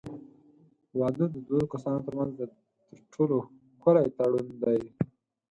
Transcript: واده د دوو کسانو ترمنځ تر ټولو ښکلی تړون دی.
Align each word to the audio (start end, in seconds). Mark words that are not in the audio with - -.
واده 0.99 1.25
د 1.31 1.35
دوو 1.47 1.71
کسانو 1.73 2.05
ترمنځ 2.05 2.31
تر 2.39 2.49
ټولو 3.13 3.37
ښکلی 3.75 4.07
تړون 4.17 4.47
دی. 4.63 4.79